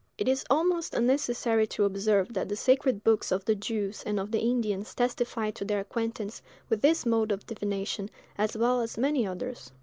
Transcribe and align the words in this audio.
It 0.17 0.27
is 0.27 0.43
almost 0.49 0.95
unnecessary 0.95 1.67
to 1.67 1.83
observe 1.83 2.33
that 2.33 2.49
the 2.49 2.55
sacred 2.55 3.03
books 3.03 3.31
of 3.31 3.45
the 3.45 3.53
Jews 3.53 4.01
and 4.03 4.19
of 4.19 4.31
the 4.31 4.39
Indians 4.39 4.95
testify 4.95 5.51
to 5.51 5.63
their 5.63 5.81
acquaintance 5.81 6.41
with 6.69 6.81
this 6.81 7.05
mode 7.05 7.31
of 7.31 7.45
divination, 7.45 8.09
as 8.35 8.57
well 8.57 8.81
as 8.81 8.97
many 8.97 9.27
others. 9.27 9.71